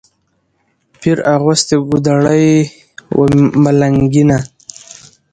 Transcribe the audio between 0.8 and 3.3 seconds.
پیر اغوستې ګودړۍ وه